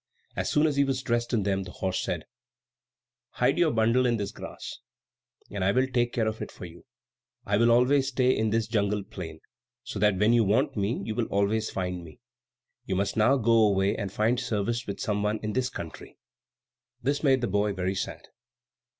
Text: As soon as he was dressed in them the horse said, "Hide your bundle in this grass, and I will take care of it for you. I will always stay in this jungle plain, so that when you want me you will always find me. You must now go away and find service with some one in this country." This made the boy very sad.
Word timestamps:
As 0.35 0.49
soon 0.51 0.65
as 0.65 0.77
he 0.77 0.83
was 0.83 1.03
dressed 1.03 1.31
in 1.31 1.43
them 1.43 1.61
the 1.61 1.73
horse 1.73 2.01
said, 2.03 2.25
"Hide 3.33 3.59
your 3.59 3.69
bundle 3.69 4.07
in 4.07 4.17
this 4.17 4.31
grass, 4.31 4.79
and 5.51 5.63
I 5.63 5.71
will 5.71 5.85
take 5.85 6.11
care 6.11 6.25
of 6.27 6.41
it 6.41 6.51
for 6.51 6.65
you. 6.65 6.85
I 7.45 7.57
will 7.57 7.69
always 7.69 8.07
stay 8.07 8.35
in 8.35 8.49
this 8.49 8.67
jungle 8.67 9.03
plain, 9.03 9.41
so 9.83 9.99
that 9.99 10.17
when 10.17 10.33
you 10.33 10.43
want 10.43 10.75
me 10.75 10.99
you 11.03 11.13
will 11.13 11.27
always 11.27 11.69
find 11.69 12.03
me. 12.03 12.19
You 12.83 12.95
must 12.95 13.15
now 13.15 13.37
go 13.37 13.51
away 13.67 13.95
and 13.95 14.11
find 14.11 14.39
service 14.39 14.87
with 14.87 14.99
some 14.99 15.21
one 15.21 15.39
in 15.43 15.53
this 15.53 15.69
country." 15.69 16.17
This 17.03 17.21
made 17.21 17.41
the 17.41 17.47
boy 17.47 17.71
very 17.73 17.93
sad. 17.93 18.27